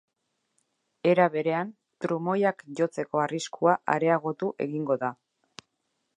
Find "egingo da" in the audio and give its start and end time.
4.69-5.15